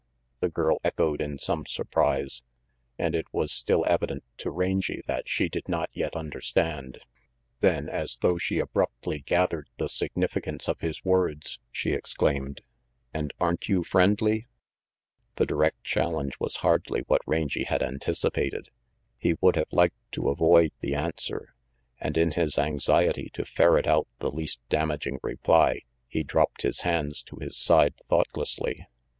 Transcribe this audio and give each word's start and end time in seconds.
the 0.39 0.49
girl 0.49 0.79
echoed 0.83 1.21
in 1.21 1.37
some 1.37 1.63
surprise, 1.63 2.41
and 2.97 3.13
it 3.13 3.27
was 3.31 3.51
still 3.51 3.85
evident 3.87 4.23
to 4.35 4.49
Rangy 4.49 5.03
that 5.05 5.29
she 5.29 5.47
did 5.47 5.69
not 5.69 5.91
yet 5.93 6.15
understand; 6.15 7.01
then, 7.59 7.87
as 7.87 8.17
though 8.17 8.39
she 8.39 8.57
abruptly 8.57 9.19
gathered 9.19 9.69
the 9.77 9.87
significance 9.87 10.67
of 10.67 10.79
his 10.79 11.05
words, 11.05 11.59
she 11.71 11.91
exclaimed, 11.91 12.61
"And 13.13 13.31
aren't 13.39 13.69
you 13.69 13.83
friendly?" 13.83 14.47
The 15.35 15.45
direct 15.45 15.83
challenge 15.83 16.33
was 16.39 16.55
hardly 16.65 17.01
what 17.01 17.21
Rangy 17.27 17.65
had 17.65 17.83
anticipated. 17.83 18.69
He 19.19 19.35
would 19.39 19.55
have 19.55 19.69
liked 19.71 20.11
to 20.13 20.29
avoid 20.29 20.71
the 20.79 20.95
answer, 20.95 21.53
and 21.99 22.17
in 22.17 22.31
his 22.31 22.57
anxiety 22.57 23.29
to 23.35 23.45
ferret 23.45 23.85
out 23.85 24.07
the 24.17 24.31
least 24.31 24.61
damaging 24.67 25.19
reply 25.21 25.81
he 26.07 26.23
dropped 26.23 26.63
his 26.63 26.79
hands 26.79 27.21
to 27.25 27.35
his 27.35 27.55
side 27.55 27.93
thoughtlessly. 28.09 28.87